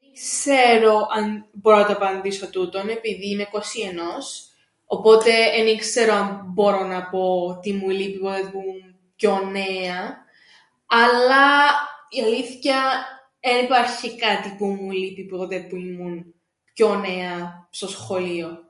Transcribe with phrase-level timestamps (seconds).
[0.00, 4.48] Εν ι-ξέρω αν μπόρω να το απαντήσω τούτον επειδή είμαι 'κοσι ενός,
[4.86, 9.38] οπότε εν ι-ξέρω αν μπόρω να πω τι μου λείπει που τότε που ήμουν πιο
[9.44, 10.00] νέα,
[10.86, 11.44] αλλά
[12.08, 12.80] η αλήθκεια
[13.40, 15.24] εν υπάρχει κάτι που μου λείπει
[15.68, 16.34] που ήμουν
[16.74, 18.66] πιο νέα στο σχολείον.